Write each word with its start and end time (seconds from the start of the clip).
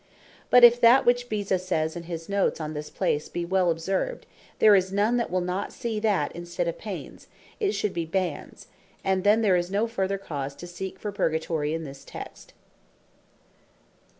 But 0.49 0.63
if 0.63 0.81
that 0.81 1.05
which 1.05 1.29
Beza 1.29 1.59
sayes 1.59 1.95
in 1.95 2.05
his 2.09 2.27
notes 2.27 2.59
on 2.59 2.73
this 2.73 2.89
place 2.89 3.29
be 3.29 3.45
well 3.45 3.69
observed, 3.69 4.25
there 4.57 4.75
is 4.75 4.91
none 4.91 5.17
that 5.17 5.29
will 5.29 5.41
not 5.41 5.71
see, 5.71 5.99
that 5.99 6.31
in 6.35 6.47
stead 6.47 6.67
of 6.67 6.79
Paynes, 6.79 7.27
it 7.59 7.73
should 7.73 7.93
be 7.93 8.05
Bands; 8.07 8.65
and 9.03 9.23
then 9.23 9.43
there 9.43 9.55
is 9.55 9.69
no 9.69 9.85
further 9.85 10.17
cause 10.17 10.55
to 10.55 10.65
seek 10.65 10.97
for 10.97 11.11
Purgatory 11.11 11.71
in 11.75 11.83
this 11.83 12.03
Text. 12.03 12.51